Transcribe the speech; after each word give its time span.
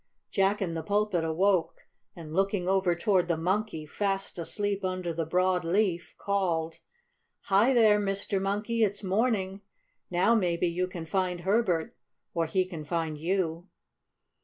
Jack 0.31 0.63
in 0.63 0.73
the 0.73 0.81
Pulpit 0.81 1.23
awoke, 1.23 1.81
and, 2.15 2.33
looking 2.33 2.67
over 2.67 2.95
toward 2.95 3.27
the 3.27 3.37
Monkey, 3.37 3.85
fast 3.85 4.39
asleep 4.39 4.83
under 4.83 5.13
the 5.13 5.27
broad 5.27 5.63
leaf, 5.63 6.15
called: 6.17 6.79
"Hi, 7.41 7.71
there, 7.75 7.99
Mr. 7.99 8.41
Monkey! 8.41 8.83
It's 8.83 9.03
morning! 9.03 9.61
Now 10.09 10.33
maybe 10.33 10.67
you 10.67 10.87
can 10.87 11.05
find 11.05 11.41
Herbert, 11.41 11.95
or 12.33 12.47
he 12.47 12.65
can 12.65 12.83
find 12.83 13.15
you!" 13.15 13.67